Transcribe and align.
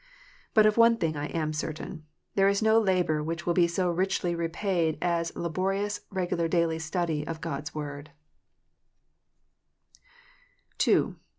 But 0.55 0.65
of 0.65 0.77
one 0.77 0.97
thing 0.97 1.15
I 1.15 1.27
am 1.27 1.53
certain: 1.53 2.07
there 2.33 2.47
is 2.49 2.63
no 2.63 2.79
labour 2.79 3.21
which 3.21 3.45
will 3.45 3.53
be 3.53 3.67
so 3.67 3.91
richly 3.91 4.33
repaid 4.33 4.97
as 4.99 5.35
laborious 5.35 5.99
regular 6.09 6.47
daily 6.47 6.79
study 6.79 7.21
of 7.27 7.39
God 7.39 7.65
s 7.67 7.75
Word. 7.75 8.09